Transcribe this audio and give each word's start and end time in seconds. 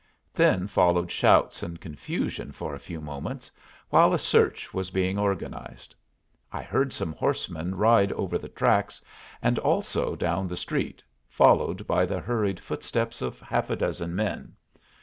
Then 0.33 0.65
followed 0.65 1.11
shouts 1.11 1.61
and 1.61 1.79
confusion 1.79 2.51
for 2.51 2.73
a 2.73 2.79
few 2.79 2.99
moments, 3.01 3.51
while 3.89 4.15
a 4.15 4.17
search 4.17 4.73
was 4.73 4.89
being 4.89 5.19
organized. 5.19 5.93
I 6.51 6.63
heard 6.63 6.91
some 6.91 7.13
horsemen 7.13 7.75
ride 7.75 8.11
over 8.13 8.39
the 8.39 8.49
tracks, 8.49 8.99
and 9.43 9.59
also 9.59 10.15
down 10.15 10.47
the 10.47 10.57
street, 10.57 11.03
followed 11.29 11.85
by 11.85 12.07
the 12.07 12.19
hurried 12.19 12.59
footsteps 12.59 13.21
of 13.21 13.39
half 13.41 13.69
a 13.69 13.75
dozen 13.75 14.15
men. 14.15 14.53